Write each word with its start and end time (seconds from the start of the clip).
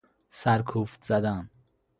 سرکوفت 0.31 1.03
زدن 1.03 1.49